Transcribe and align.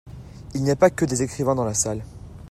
Il 0.55 0.63
n'y 0.63 0.71
a 0.71 0.75
pas 0.75 0.89
que 0.89 1.05
des 1.05 1.21
écrivains 1.21 1.53
dans 1.53 1.63
la 1.63 1.75
salle. 1.75 2.01